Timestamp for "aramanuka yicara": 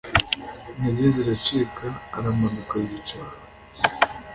2.17-3.35